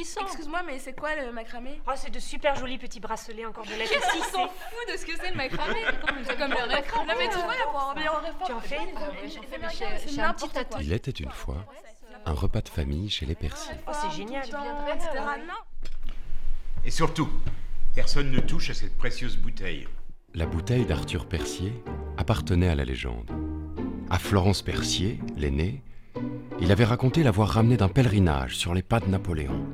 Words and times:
Excuse-moi, 0.00 0.62
mais 0.66 0.78
c'est 0.78 0.94
quoi 0.94 1.14
le 1.14 1.32
macramé? 1.32 1.80
Oh, 1.86 1.92
c'est 1.96 2.10
de 2.10 2.18
super 2.18 2.54
jolis 2.56 2.78
petits 2.78 3.00
bracelets 3.00 3.46
en 3.46 3.52
cordelettes 3.52 3.90
Ils 3.92 4.20
aussi. 4.20 4.30
s'en 4.30 4.48
foutent 4.48 4.92
de 4.92 4.96
ce 4.98 5.06
que 5.06 5.12
c'est 5.20 5.30
le 5.30 5.36
macramé. 5.36 5.80
C'est 6.26 6.36
comme 6.36 6.50
le 6.50 6.56
rêve. 6.56 6.84
Non, 6.96 7.14
mais 7.18 7.28
tu 7.28 7.36
vois, 7.36 7.54
pour 7.70 7.94
Tu 8.46 8.52
en 8.52 8.60
fais 8.60 8.78
C'est 10.00 10.08
J'ai 10.10 10.20
un 10.20 10.28
n'importe 10.28 10.52
petit 10.54 10.64
quoi. 10.68 10.82
Il 10.82 10.92
était 10.92 11.10
une 11.10 11.30
fois 11.30 11.64
un 12.24 12.32
repas 12.32 12.60
de 12.60 12.68
famille 12.68 13.08
chez 13.08 13.24
les 13.26 13.34
Perciers. 13.36 13.76
Oh, 13.86 13.92
c'est 13.92 14.16
génial. 14.16 14.44
etc. 14.44 14.58
Non. 15.46 15.54
Et 16.84 16.90
surtout, 16.90 17.28
personne 17.94 18.30
ne 18.30 18.40
touche 18.40 18.70
à 18.70 18.74
cette 18.74 18.96
précieuse 18.98 19.36
bouteille. 19.36 19.86
La 20.34 20.46
bouteille 20.46 20.84
d'Arthur 20.86 21.26
Percier 21.26 21.72
appartenait 22.18 22.68
à 22.68 22.74
la 22.74 22.84
légende. 22.84 23.30
À 24.10 24.18
Florence 24.18 24.62
Percier, 24.62 25.20
l'aînée, 25.36 25.82
il 26.60 26.72
avait 26.72 26.84
raconté 26.84 27.22
l'avoir 27.22 27.48
ramenée 27.50 27.76
d'un 27.76 27.88
pèlerinage 27.88 28.56
sur 28.56 28.74
les 28.74 28.82
pas 28.82 29.00
de 29.00 29.06
Napoléon. 29.06 29.66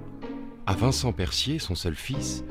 À 0.65 0.75
Vincent 0.75 1.13
Percier, 1.13 1.59
son 1.59 1.75
seul 1.75 1.97
fils, 1.97 2.45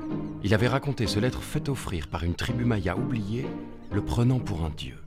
il 0.44 0.54
avait 0.54 0.68
raconté 0.68 1.08
se 1.08 1.18
l'être 1.18 1.44
fait 1.44 1.70
offrir 1.70 2.10
par 2.10 2.26
une 2.26 2.36
tribu 2.36 2.66
maya 2.66 2.98
oubliée, 2.98 3.46
le 3.90 4.04
prenant 4.04 4.40
pour 4.40 4.66
un 4.66 4.70
dieu. 4.70 4.98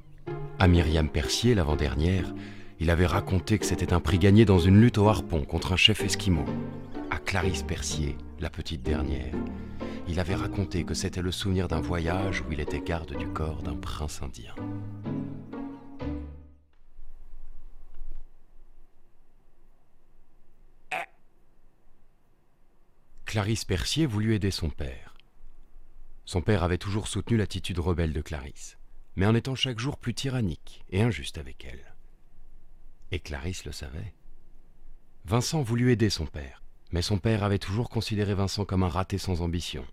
À 0.58 0.68
Myriam 0.68 1.10
Percier, 1.10 1.54
l'avant-dernière, 1.54 2.32
il 2.80 2.88
avait 2.88 3.04
raconté 3.04 3.58
que 3.58 3.66
c'était 3.66 3.92
un 3.92 4.00
prix 4.00 4.18
gagné 4.18 4.46
dans 4.46 4.58
une 4.58 4.80
lutte 4.80 4.96
au 4.96 5.06
harpon 5.06 5.42
contre 5.42 5.74
un 5.74 5.77
chef 5.77 6.02
esquimau. 6.02 6.46
À 7.10 7.18
Clarisse 7.18 7.62
Percier, 7.62 8.16
la 8.40 8.48
petite 8.48 8.82
dernière, 8.82 9.34
il 10.08 10.18
avait 10.18 10.34
raconté 10.34 10.84
que 10.84 10.94
c'était 10.94 11.22
le 11.22 11.30
souvenir 11.30 11.68
d'un 11.68 11.82
voyage 11.82 12.41
où 12.41 12.52
il 12.52 12.60
était 12.60 12.80
garde 12.80 13.14
du 13.18 13.27
corps 13.27 13.62
d'un 13.62 13.77
prince 13.77 14.22
indien. 14.22 14.55
Clarisse 23.34 23.64
Percier 23.64 24.06
voulut 24.06 24.36
aider 24.36 24.52
son 24.52 24.70
père. 24.70 25.16
Son 26.24 26.40
père 26.40 26.62
avait 26.62 26.78
toujours 26.78 27.08
soutenu 27.08 27.36
l'attitude 27.36 27.80
rebelle 27.80 28.12
de 28.12 28.20
Clarisse, 28.20 28.78
mais 29.16 29.26
en 29.26 29.34
étant 29.34 29.56
chaque 29.56 29.80
jour 29.80 29.98
plus 29.98 30.14
tyrannique 30.14 30.84
et 30.91 31.02
injuste 31.02 31.36
avec 31.36 31.64
elle. 31.64 31.96
Et 33.10 33.18
Clarisse 33.18 33.64
le 33.64 33.72
savait. 33.72 34.14
Vincent 35.24 35.62
voulut 35.62 35.91
aider 35.91 36.10
son 36.10 36.26
père, 36.26 36.62
mais 36.92 37.02
son 37.02 37.18
père 37.18 37.42
avait 37.42 37.58
toujours 37.58 37.91
considéré 37.91 38.34
Vincent 38.34 38.64
comme 38.64 38.84
un 38.84 38.88
raté 38.88 39.18
sans 39.18 39.42
ambition, 39.42 39.84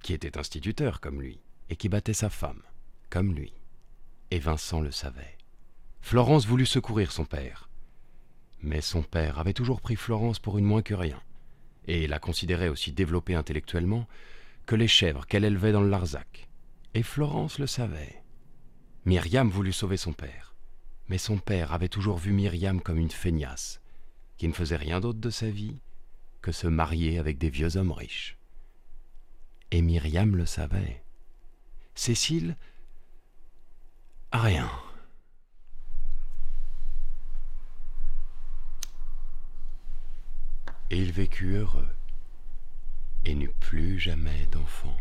qui 0.00 0.12
était 0.12 0.38
instituteur 0.38 1.00
comme 1.00 1.20
lui, 1.20 1.40
et 1.70 1.74
qui 1.74 1.88
battait 1.88 2.14
sa 2.14 2.30
femme, 2.30 2.62
comme 3.10 3.34
lui. 3.34 3.52
Et 4.30 4.38
Vincent 4.38 4.80
le 4.80 4.92
savait. 4.92 5.36
Florence 6.02 6.46
voulut 6.46 6.66
secourir 6.66 7.10
son 7.10 7.24
père, 7.24 7.68
mais 8.62 8.80
son 8.80 9.02
père 9.02 9.40
avait 9.40 9.54
toujours 9.54 9.80
pris 9.80 9.96
Florence 9.96 10.38
pour 10.38 10.56
une 10.56 10.66
moins 10.66 10.82
que 10.82 10.94
rien, 10.94 11.20
et 11.86 12.06
la 12.06 12.18
considérait 12.18 12.68
aussi 12.68 12.92
développée 12.92 13.34
intellectuellement 13.34 14.06
que 14.66 14.74
les 14.74 14.88
chèvres 14.88 15.26
qu'elle 15.26 15.44
élevait 15.44 15.72
dans 15.72 15.80
le 15.80 15.90
Larzac. 15.90 16.48
Et 16.94 17.02
Florence 17.02 17.58
le 17.58 17.66
savait. 17.66 18.22
Myriam 19.04 19.48
voulut 19.48 19.72
sauver 19.72 19.96
son 19.96 20.12
père, 20.12 20.54
mais 21.08 21.18
son 21.18 21.38
père 21.38 21.72
avait 21.72 21.88
toujours 21.88 22.18
vu 22.18 22.32
Myriam 22.32 22.80
comme 22.80 22.98
une 22.98 23.10
feignasse, 23.10 23.80
qui 24.36 24.48
ne 24.48 24.52
faisait 24.52 24.76
rien 24.76 25.00
d'autre 25.00 25.20
de 25.20 25.30
sa 25.30 25.48
vie 25.48 25.78
que 26.42 26.52
se 26.52 26.66
marier 26.66 27.18
avec 27.18 27.38
des 27.38 27.50
vieux 27.50 27.76
hommes 27.76 27.92
riches. 27.92 28.36
Et 29.70 29.82
Myriam 29.82 30.36
le 30.36 30.46
savait. 30.46 31.02
Cécile? 31.94 32.56
Rien. 34.32 34.70
Et 40.90 40.98
il 40.98 41.10
vécut 41.10 41.54
heureux 41.54 41.88
et 43.24 43.34
n'eut 43.34 43.52
plus 43.60 43.98
jamais 43.98 44.46
d'enfant. 44.52 44.96